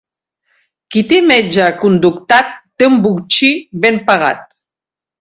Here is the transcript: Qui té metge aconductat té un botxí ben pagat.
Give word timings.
Qui 0.95 1.03
té 1.11 1.19
metge 1.33 1.61
aconductat 1.67 2.51
té 2.79 2.91
un 2.95 2.99
botxí 3.07 3.55
ben 3.87 4.05
pagat. 4.13 4.47